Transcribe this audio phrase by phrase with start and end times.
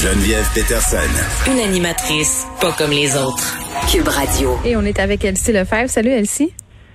[0.00, 1.50] Geneviève Peterson.
[1.50, 3.58] Une animatrice pas comme les autres.
[3.90, 4.56] Cube Radio.
[4.64, 5.90] Et on est avec Elsie Lefebvre.
[5.90, 6.52] Salut Elsie.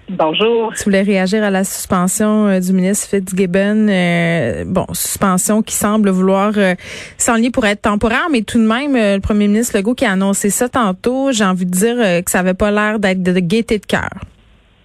[0.10, 0.71] Bonjour.
[0.78, 3.88] Tu voulais réagir à la suspension euh, du ministre Fitzgibbon.
[3.89, 6.75] Euh, bon, suspension qui semble vouloir euh,
[7.18, 10.11] s'enligner pour être temporaire, mais tout de même, euh, le premier ministre Legault qui a
[10.11, 13.79] annoncé ça tantôt, j'ai envie de dire que ça avait pas l'air d'être de, gaieté
[13.79, 14.11] de cœur.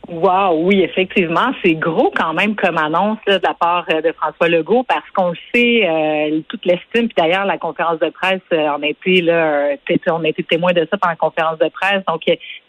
[0.08, 4.82] Wow, oui, effectivement, c'est gros quand même comme annonce de la part de François Legault
[4.84, 7.08] parce qu'on sait toute l'estime.
[7.08, 9.74] Puis d'ailleurs, la conférence de presse en a été là,
[10.10, 12.02] on a été témoin de ça pendant la conférence de presse.
[12.08, 12.22] Donc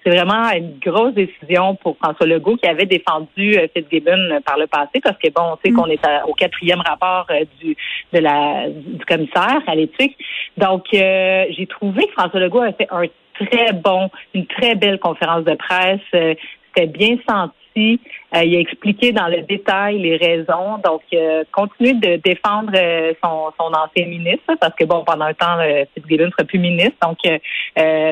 [0.04, 4.58] c'est vraiment une grosse décision pour François Legault qui avait défendu euh, Fitzgibbon euh, par
[4.58, 5.76] le passé parce que bon, on sait mm.
[5.76, 7.76] qu'on est au quatrième rapport euh, du
[8.14, 10.18] de la du commissaire à l'éthique.
[10.58, 13.04] Donc j'ai trouvé que François Legault a fait un
[13.36, 16.38] très bon, une très belle conférence de presse.
[16.76, 20.78] C'était bien senti euh, il a expliqué dans le détail les raisons.
[20.84, 25.34] Donc, euh, continue de défendre euh, son, son ancien ministre, parce que bon, pendant un
[25.34, 25.58] temps,
[25.94, 26.98] Fitzgibbon ne sera plus ministre.
[27.02, 27.18] Donc,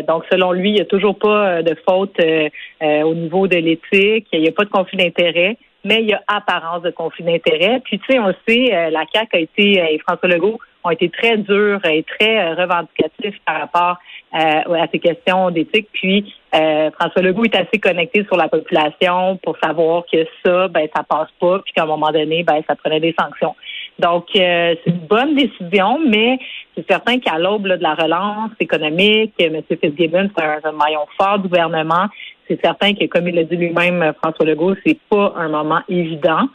[0.07, 4.27] donc selon lui, il n'y a toujours pas de faute au niveau de l'éthique.
[4.31, 7.79] Il n'y a pas de conflit d'intérêt mais il y a apparence de conflit d'intérêt.
[7.85, 11.37] Puis, tu sais, on sait, la CAQ a été, et François Legault ont été très
[11.37, 13.97] durs et très revendicatifs par rapport
[14.33, 15.87] à ces questions d'éthique.
[15.93, 20.87] Puis, euh, François Legault est assez connecté sur la population pour savoir que ça, ben
[20.95, 23.55] ça passe pas, puis qu'à un moment donné, ben ça prenait des sanctions.
[23.99, 26.39] Donc euh, c'est une bonne décision, mais
[26.75, 29.61] c'est certain qu'à l'aube de la relance économique, M.
[29.69, 32.05] Fitzgibbon, c'est un, maillon fort du gouvernement.
[32.47, 36.47] C'est certain que, comme il l'a dit lui-même, François Legault, c'est pas un moment évident.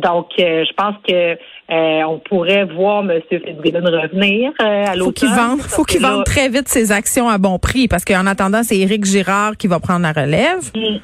[0.00, 3.20] Donc, euh, je pense que euh, on pourrait voir M.
[3.28, 5.04] Fitzgibbon revenir euh, à l'automne.
[5.04, 8.26] Faut qu'il vende, faut qu'il vende très vite ses actions à bon prix, parce qu'en
[8.26, 10.70] attendant, c'est Éric Girard qui va prendre la relève.
[10.74, 10.98] Mm.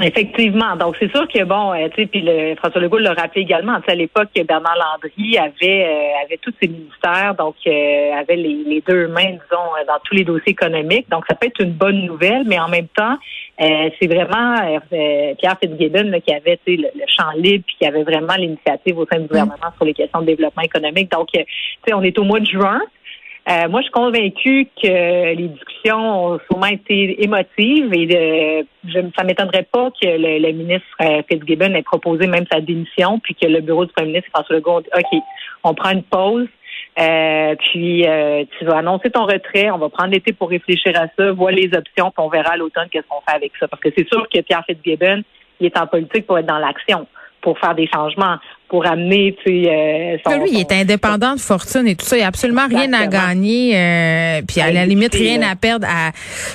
[0.00, 0.76] Effectivement.
[0.76, 3.78] Donc, c'est sûr que bon, tu sais, puis le, François Legault l'a rappelé également.
[3.84, 9.32] à l'époque, Bernard Landry avait avait tous ses ministères, donc avait les, les, deux mains,
[9.32, 11.08] disons, dans tous les dossiers économiques.
[11.10, 13.16] Donc, ça peut être une bonne nouvelle, mais en même temps,
[13.60, 14.54] euh, c'est vraiment
[14.92, 19.06] euh, Pierre Fitzgibbon qui avait le, le, champ libre puis qui avait vraiment l'initiative au
[19.06, 19.28] sein du mm.
[19.28, 21.10] gouvernement sur les questions de développement économique.
[21.10, 21.42] Donc, euh,
[21.92, 22.80] on est au mois de juin.
[23.68, 29.66] Moi, je suis convaincue que les discussions ont sûrement été émotives et je, ça m'étonnerait
[29.72, 30.86] pas que le, ministre
[31.30, 34.82] Fitzgibbon ait proposé même sa démission, puis que le bureau du premier ministre François Legault
[34.82, 35.22] dit OK,
[35.64, 36.48] on prend une pause,
[36.98, 41.06] euh, puis euh, tu vas annoncer ton retrait, on va prendre l'été pour réfléchir à
[41.16, 43.68] ça, voir les options, puis on verra à l'automne qu'est-ce qu'on fait avec ça.
[43.68, 45.22] Parce que c'est sûr que Pierre Fitzgibbon,
[45.60, 47.06] il est en politique pour être dans l'action,
[47.40, 51.86] pour faire des changements, pour amener, tu sais, euh, Lui, il est indépendant de fortune
[51.86, 52.16] et tout ça.
[52.16, 55.86] Il n'y a absolument rien à gagner, euh, puis à la limite rien à perdre.
[55.88, 56.12] À...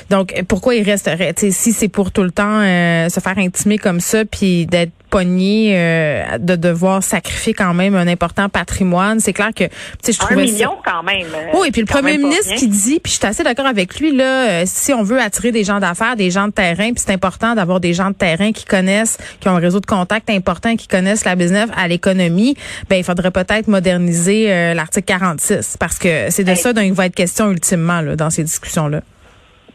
[0.09, 1.34] Donc, pourquoi il resterait?
[1.34, 2.62] Tu sais, si c'est pour tout le temps
[3.09, 8.07] se faire intimer comme ça, puis d'être pogné euh, de devoir sacrifier quand même un
[8.07, 9.19] important patrimoine.
[9.19, 11.28] C'est clair que, tu sais, je trouvais un million quand même.
[11.28, 14.00] Euh, oui, et puis le premier ministre qui dit, puis je suis assez d'accord avec
[14.00, 17.03] lui là, euh, si on veut attirer des gens d'affaires, des gens de terrain, puis
[17.06, 20.31] c'est important d'avoir des gens de terrain qui connaissent, qui ont un réseau de contacts
[20.31, 22.57] important, qui connaissent la business à l'économie,
[22.90, 27.06] ben il faudrait peut-être moderniser l'article 46 parce que c'est de ça dont il va
[27.06, 29.01] être question ultimement là, dans ces discussions là.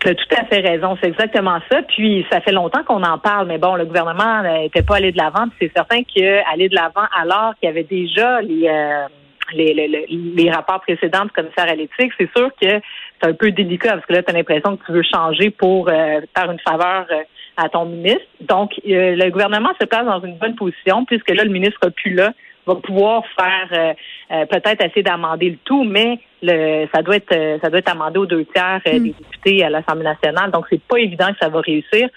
[0.00, 1.82] Tu as tout à fait raison, c'est exactement ça.
[1.82, 5.16] Puis ça fait longtemps qu'on en parle, mais bon, le gouvernement n'était pas allé de
[5.16, 5.46] l'avant.
[5.60, 9.06] C'est certain qu'aller de l'avant alors qu'il y avait déjà les, euh,
[9.52, 13.50] les, les, les, rapports précédents du commissaire à l'éthique, c'est sûr que c'est un peu
[13.50, 16.60] délicat parce que là, tu as l'impression que tu veux changer pour euh, faire une
[16.60, 17.22] faveur euh,
[17.56, 18.26] à ton ministre.
[18.40, 22.14] Donc, le gouvernement se place dans une bonne position puisque là, le ministre n'a plus
[22.14, 22.32] là
[22.68, 23.94] va pouvoir faire euh,
[24.34, 27.90] euh, peut-être essayer d'amender le tout, mais le, ça doit être euh, ça doit être
[27.90, 29.12] amendé aux deux tiers des mm.
[29.18, 30.50] députés à l'Assemblée nationale.
[30.50, 32.08] Donc c'est pas évident que ça va réussir.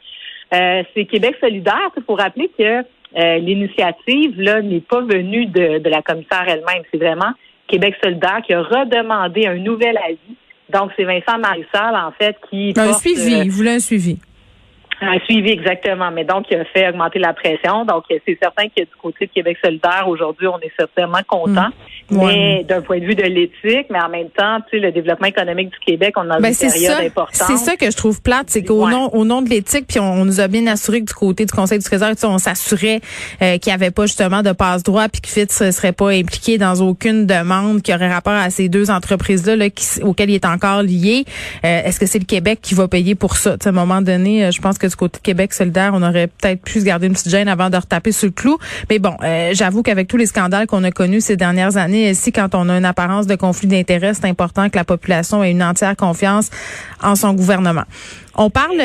[0.51, 1.89] c'est Québec solidaire.
[1.97, 2.83] Il faut rappeler que
[3.39, 6.83] l'initiative là n'est pas venue de, de la commissaire elle-même.
[6.91, 7.31] C'est vraiment
[7.67, 10.35] Québec solidaire qui a redemandé un nouvel avis.
[10.71, 13.41] Donc c'est Vincent Marissal en fait qui un suivi.
[13.45, 14.19] il voulait un suivi.
[15.01, 16.11] Un suivi, exactement.
[16.11, 17.85] Mais donc, il a fait augmenter la pression.
[17.85, 21.69] Donc, c'est certain que du côté de Québec solidaire, aujourd'hui, on est certainement content.
[22.11, 22.17] Mm.
[22.17, 25.27] Mais d'un point de vue de l'éthique, mais en même temps, tu sais, le développement
[25.27, 27.47] économique du Québec, on a ben, une période importante.
[27.47, 30.23] C'est ça que je trouve plate, c'est qu'au nom, au nom de l'éthique, puis on,
[30.25, 33.01] nous a bien assuré que du côté du Conseil du Trésor, on s'assurait
[33.41, 36.57] euh, qu'il n'y avait pas justement de passe-droit, puis que FITS ne serait pas impliqué
[36.57, 39.65] dans aucune demande qui aurait rapport à ces deux entreprises-là là,
[40.03, 41.25] auxquelles il est encore lié.
[41.65, 43.55] Euh, est-ce que c'est le Québec qui va payer pour ça?
[43.63, 46.27] à un moment donné, euh, je pense que du côté de Québec solidaire, on aurait
[46.27, 48.57] peut-être pu se garder une petite gêne avant de retaper sur le clou.
[48.89, 52.31] Mais bon, euh, j'avoue qu'avec tous les scandales qu'on a connus ces dernières années, ici,
[52.31, 55.63] quand on a une apparence de conflit d'intérêts, c'est important que la population ait une
[55.63, 56.49] entière confiance
[57.01, 57.83] en son gouvernement.
[58.35, 58.81] On parle,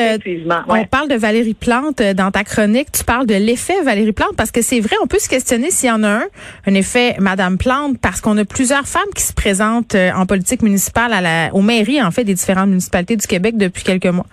[0.67, 2.91] on parle de Valérie Plante euh, dans ta chronique.
[2.91, 5.89] Tu parles de l'effet Valérie Plante parce que c'est vrai, on peut se questionner s'il
[5.89, 6.23] y en a un,
[6.65, 10.61] un effet Madame Plante, parce qu'on a plusieurs femmes qui se présentent euh, en politique
[10.61, 14.25] municipale à la, aux mairies, en fait, des différentes municipalités du Québec depuis quelques mois.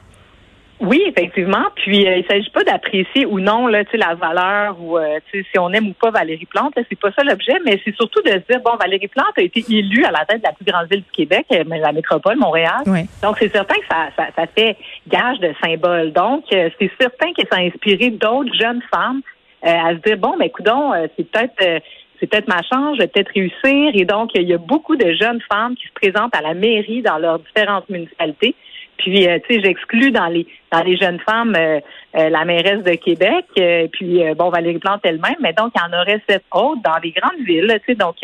[0.84, 1.64] Oui, effectivement.
[1.76, 5.72] Puis euh, il s'agit pas d'apprécier ou non là, la valeur ou euh, si on
[5.72, 6.74] aime ou pas Valérie Plante.
[6.76, 9.64] C'est pas ça l'objet, mais c'est surtout de se dire bon, Valérie Plante a été
[9.70, 12.82] élue à la tête de la plus grande ville du Québec, euh, la métropole, Montréal.
[13.22, 14.76] Donc c'est certain que ça, ça, ça, fait
[15.08, 16.12] gage de symbole.
[16.12, 19.22] Donc euh, c'est certain que ça a inspiré d'autres jeunes femmes
[19.62, 21.80] à se dire bon, mais coudon, c'est peut-être
[22.20, 23.92] c'est peut-être ma chance, je vais peut-être réussir.
[23.94, 27.00] Et donc, il y a beaucoup de jeunes femmes qui se présentent à la mairie
[27.00, 28.54] dans leurs différentes municipalités
[28.96, 31.80] puis, euh, tu sais, j'exclus dans les dans les jeunes femmes euh,
[32.16, 33.44] euh, la mairesse de Québec,
[33.92, 37.12] puis bon Valérie Plante elle-même, mais donc il y en aurait sept autres dans les
[37.12, 38.16] grandes villes, tu sais, donc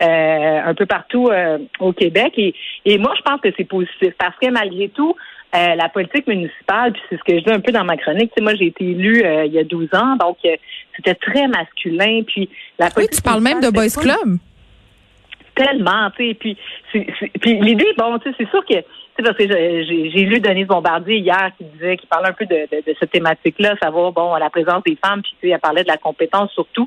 [0.00, 1.30] un peu partout
[1.80, 2.34] au Québec.
[2.36, 2.54] Et,
[2.84, 5.14] et moi, je pense que c'est positif parce que malgré tout,
[5.52, 8.30] la politique municipale, puis c'est ce que je dis un peu dans ma chronique.
[8.36, 10.36] Tu sais, moi, j'ai été élue il y a 12 ans, donc
[10.96, 12.22] c'était très masculin.
[12.26, 14.38] Puis la politique oui, tu parles même de Boys Club.
[15.56, 16.34] Tellement, tu sais.
[16.34, 16.56] Puis,
[16.92, 18.74] puis l'idée, bon, tu sais, c'est sûr que
[19.22, 22.66] parce que j'ai lu Denise Bombardier hier qui disait, qui parlait un peu de,
[22.98, 25.96] cette thématique-là, savoir, bon, la présence des femmes, puis tu sais, elle parlait de la
[25.96, 26.86] compétence surtout.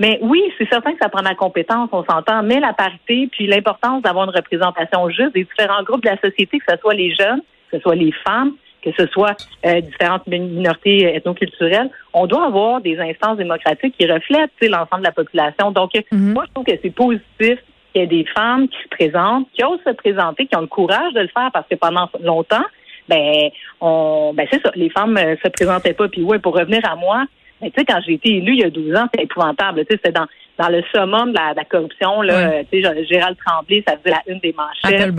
[0.00, 3.46] Mais oui, c'est certain que ça prend la compétence, on s'entend, mais la parité, puis
[3.46, 7.14] l'importance d'avoir une représentation juste des différents groupes de la société, que ce soit les
[7.14, 9.36] jeunes, que ce soit les femmes, que ce soit
[9.66, 15.12] euh, différentes minorités ethnoculturelles, on doit avoir des instances démocratiques qui reflètent l'ensemble de la
[15.12, 15.72] population.
[15.72, 16.32] Donc, mm-hmm.
[16.32, 17.58] moi, je trouve que c'est positif
[17.92, 20.66] qu'il y a des femmes qui se présentent, qui osent se présenter, qui ont le
[20.66, 22.64] courage de le faire parce que pendant longtemps,
[23.08, 23.48] ben,
[23.80, 26.08] on, ben c'est ça, les femmes ne euh, se présentaient pas.
[26.08, 27.24] Puis ouais, pour revenir à moi,
[27.60, 29.80] ben, tu sais, quand j'ai été élue il y a 12 ans, c'était épouvantable.
[29.80, 30.26] Tu sais, c'était dans,
[30.58, 32.34] dans le summum de la, corruption, là.
[32.34, 35.14] Euh, tu sais, Gérald Tremblay, ça faisait la une des manchettes.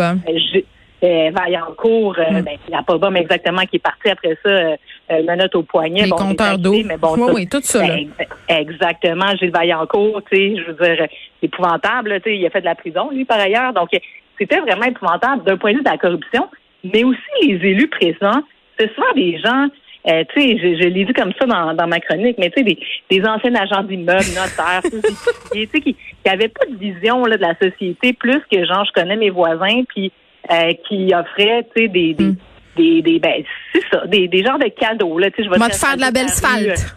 [1.02, 2.42] Euh, Vaillancourt, euh, mm.
[2.42, 4.76] ben, il n'y a pas bon exactement qui est parti après ça,
[5.12, 6.04] euh, menotte au poignet.
[6.04, 6.76] Les compteurs d'eau.
[7.00, 7.80] Bon, oui, oui, tout ça.
[7.80, 8.10] Ben,
[8.48, 11.08] exactement, Gilles Vaillancourt, tu sais, je veux dire,
[11.42, 13.74] épouvantable, tu sais, il a fait de la prison, lui, par ailleurs.
[13.74, 13.90] Donc,
[14.38, 16.48] c'était vraiment épouvantable d'un point de vue de la corruption,
[16.84, 18.42] mais aussi les élus présents,
[18.78, 19.68] c'est souvent des gens
[20.08, 22.60] euh, tu sais, je, je l'ai dit comme ça dans, dans ma chronique, mais tu
[22.60, 22.80] sais, des,
[23.12, 24.82] des anciens agents d'immeubles, notaires,
[25.52, 25.96] tu sais, qui
[26.26, 29.84] n'avaient pas de vision là, de la société, plus que genre, je connais mes voisins,
[29.90, 30.12] puis
[30.52, 32.38] euh, qui offrait, tu sais, des, des, hmm.
[32.80, 33.44] Des, des, ben,
[33.74, 36.02] c'est ça, des, des genres de cadeaux, là, tu sais, je vais te faire de
[36.02, 36.96] la belle spalte.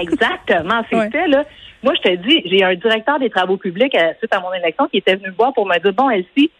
[0.00, 1.44] Exactement, c'était, là.
[1.82, 4.86] Moi, je te dis, j'ai un directeur des travaux publics euh, suite à mon élection
[4.88, 6.50] qui était venu me voir pour me dire, bon, Elsie,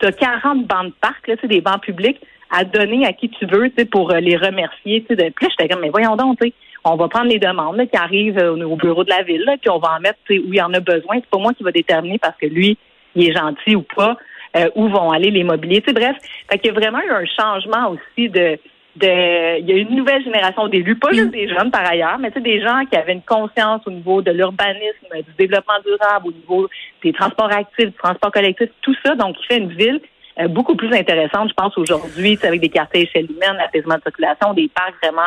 [0.00, 2.18] tu as 40 bancs de parc, là, des bancs publics
[2.50, 5.30] à donner à qui tu veux, tu sais, pour euh, les remercier, tu sais, de
[5.32, 6.54] plus, j'étais comme, mais voyons donc, tu sais,
[6.84, 9.68] on va prendre les demandes là, qui arrivent au bureau de la ville, là, puis
[9.68, 11.16] on va en mettre où il y en a besoin.
[11.16, 12.78] C'est pas moi qui va déterminer parce que lui,
[13.14, 14.16] il est gentil ou pas.
[14.56, 15.80] Euh, où vont aller les mobiliers.
[15.80, 16.16] Tu sais, bref,
[16.50, 18.58] fait qu'il y a vraiment eu un changement aussi de
[18.96, 22.30] de, il y a une nouvelle génération d'élus, pas juste des jeunes par ailleurs, mais
[22.30, 26.68] des gens qui avaient une conscience au niveau de l'urbanisme, du développement durable, au niveau
[27.02, 30.00] des transports actifs, du transport collectif, tout ça, donc qui fait une ville
[30.40, 34.54] euh, beaucoup plus intéressante, je pense, aujourd'hui, avec des quartiers échelle humaine, l'apaisement de circulation,
[34.54, 35.22] des parcs vraiment,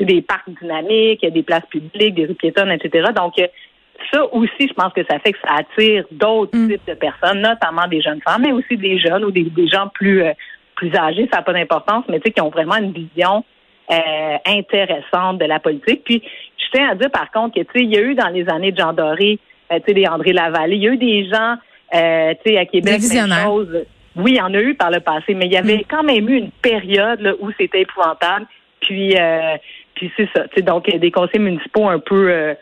[0.00, 3.10] euh, des parcs dynamiques, des places publiques, des rues piétonnes, etc.
[3.14, 3.34] Donc,
[4.12, 6.68] ça aussi, je pense que ça fait que ça attire d'autres mm.
[6.68, 10.22] types de personnes, notamment des jeunes femmes, mais aussi des jeunes ou des, gens plus
[10.22, 10.32] euh,
[10.76, 13.44] plus âgés, ça n'a pas d'importance, mais tu sais, qui ont vraiment une vision
[13.90, 16.02] euh, intéressante de la politique.
[16.04, 16.22] Puis,
[16.56, 18.48] je tiens à dire par contre que, tu sais, il y a eu dans les
[18.48, 19.38] années de Jean Doré,
[19.72, 21.56] euh, tu sais, des André Lavallée, il y a eu des gens,
[21.92, 23.84] tu sais, à Québec, des choses.
[24.16, 25.84] Oui, il y en a eu par le passé, mais il y avait mm.
[25.88, 28.46] quand même eu une période là, où c'était épouvantable.
[28.80, 29.14] Puis,
[29.94, 30.44] puis c'est ça.
[30.44, 32.54] Tu sais, donc des conseils municipaux un peu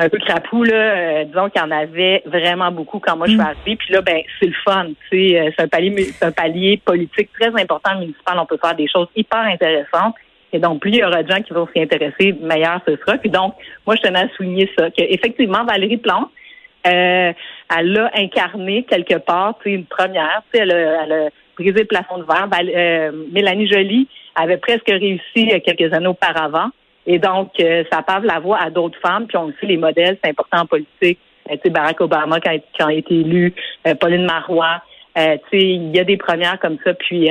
[0.00, 3.32] un peu crapou, là, euh, disons qu'il y en avait vraiment beaucoup quand moi je
[3.32, 3.44] suis mm.
[3.44, 3.76] arrivée.
[3.76, 4.86] Puis là, ben, c'est le fun.
[5.10, 8.38] Tu sais, euh, c'est un palier, un palier politique très important municipal.
[8.38, 10.14] On peut faire des choses hyper intéressantes.
[10.52, 13.18] Et donc, plus il y aura de gens qui vont s'y intéresser, meilleur ce sera.
[13.18, 13.54] Puis donc,
[13.86, 16.30] moi, je tenais à souligner ça, qu'effectivement, Valérie Plante,
[16.86, 17.32] euh,
[17.78, 20.42] elle a incarné quelque part, tu sais, une première.
[20.50, 22.48] Tu sais, elle a, elle a brisé le plafond de verre.
[22.52, 26.70] Euh, Mélanie Joly avait presque réussi quelques années auparavant.
[27.12, 29.26] Et donc, euh, ça pave la voie à d'autres femmes.
[29.26, 31.18] Puis on le sait, les modèles, c'est important en politique.
[31.50, 33.52] Euh, tu sais, Barack Obama, quand, quand a été élu,
[33.88, 34.80] euh, Pauline Marois.
[35.16, 36.94] tu sais, il y a des premières comme ça.
[36.94, 37.28] Puis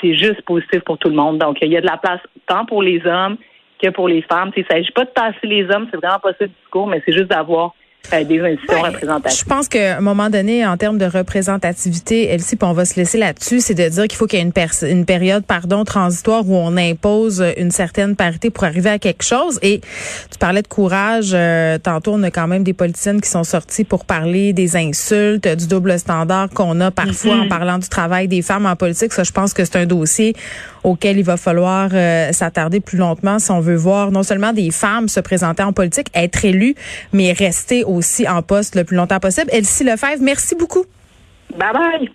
[0.00, 1.38] c'est juste positif pour tout le monde.
[1.38, 3.38] Donc, il y a de la place tant pour les hommes
[3.82, 4.52] que pour les femmes.
[4.56, 7.02] Il ne s'agit pas de passer les hommes, c'est vraiment pas ça le discours, mais
[7.04, 7.74] c'est juste d'avoir
[8.12, 9.38] euh, des institutions représentatives.
[9.38, 12.96] Je pense qu'à un moment donné, en termes de représentativité, Elsie, puis on va se
[12.96, 16.48] laisser là-dessus, c'est de dire qu'il faut qu'il y ait une, une période, pardon, transitoire
[16.48, 19.58] où on impose une certaine parité pour arriver à quelque chose.
[19.62, 19.80] Et
[20.30, 21.32] tu parlais de courage.
[21.34, 25.46] Euh, tantôt, on a quand même des politiciennes qui sont sorties pour parler des insultes,
[25.46, 27.48] du double standard qu'on a parfois en mm-hmm.
[27.48, 29.12] parlant du travail des femmes en politique.
[29.12, 30.34] Ça, je pense que c'est un dossier
[30.82, 34.70] auquel il va falloir euh, s'attarder plus longtemps si on veut voir non seulement des
[34.70, 36.74] femmes se présenter en politique, être élues,
[37.12, 39.50] mais rester au aussi en poste le plus longtemps possible.
[39.52, 40.84] Elsie Lefebvre, merci beaucoup.
[41.56, 42.10] Bye bye.